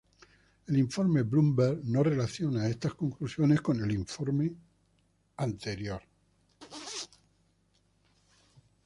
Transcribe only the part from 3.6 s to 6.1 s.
con el informe anterior.